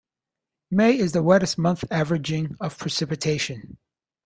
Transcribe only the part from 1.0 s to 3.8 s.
the wettest month, averaging of precipitation.